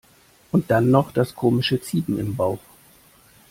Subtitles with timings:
[0.51, 2.57] Und dann noch das komische ziepen im Bauch.